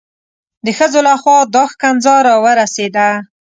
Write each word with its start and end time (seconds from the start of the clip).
د 0.65 0.67
ښځو 0.77 0.99
لخوا 1.07 1.37
دا 1.55 1.63
ښکنځا 1.71 2.15
را 2.27 2.35
ورسېده. 2.43 3.07